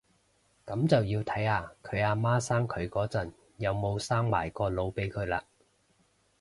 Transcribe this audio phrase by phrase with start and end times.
[0.65, 5.43] 噉就要睇下佢阿媽生佢嗰陣有冇生埋個腦俾佢喇